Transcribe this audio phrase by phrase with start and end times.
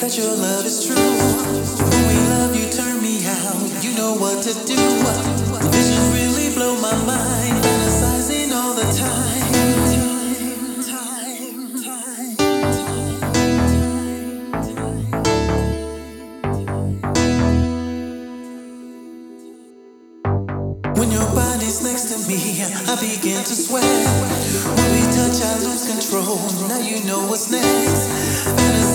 [0.00, 0.96] that your love is true.
[0.96, 3.84] When we love, you turn me out.
[3.84, 4.80] You know what to do.
[5.68, 7.56] Visions really blow my mind.
[7.60, 9.40] Fantasizing all the time.
[20.96, 23.84] When your body's next to me, I begin to sweat.
[23.84, 26.40] When we touch, I lose control.
[26.68, 28.08] Now you know what's next.
[28.48, 28.89] Fantasizing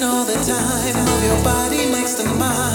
[0.00, 2.68] all the time of your body next to mine.